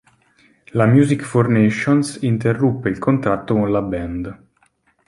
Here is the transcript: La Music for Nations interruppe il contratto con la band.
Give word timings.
La 0.71 0.87
Music 0.87 1.21
for 1.21 1.47
Nations 1.47 2.17
interruppe 2.23 2.89
il 2.89 2.97
contratto 2.97 3.53
con 3.53 3.71
la 3.71 3.83
band. 3.83 4.43